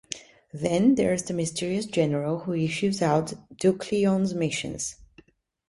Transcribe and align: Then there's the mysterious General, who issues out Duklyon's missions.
Then 0.51 0.95
there's 0.95 1.21
the 1.21 1.33
mysterious 1.35 1.85
General, 1.85 2.39
who 2.39 2.53
issues 2.55 3.03
out 3.03 3.33
Duklyon's 3.55 4.33
missions. 4.33 4.95